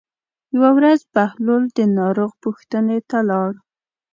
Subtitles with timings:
[0.55, 3.51] یوه ورځ بهلول د ناروغ پوښتنې ته لاړ.